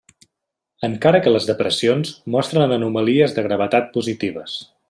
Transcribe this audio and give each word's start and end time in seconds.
Encara 0.87 1.19
que 1.25 1.33
les 1.35 1.47
depressions, 1.51 2.15
mostren 2.39 2.75
anomalies 2.81 3.39
de 3.39 3.47
gravetat 3.49 3.97
positives. 3.99 4.61